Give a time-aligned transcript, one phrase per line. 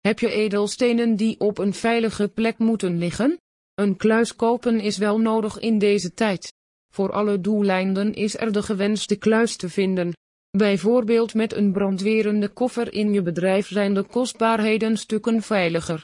[0.00, 3.38] Heb je edelstenen die op een veilige plek moeten liggen?
[3.74, 6.52] Een kluis kopen is wel nodig in deze tijd.
[6.92, 10.12] Voor alle doeleinden is er de gewenste kluis te vinden.
[10.50, 15.98] Bijvoorbeeld met een brandwerende koffer in je bedrijf zijn de kostbaarheden stukken veiliger.